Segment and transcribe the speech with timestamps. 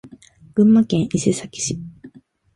[0.55, 1.79] 群馬県伊勢崎市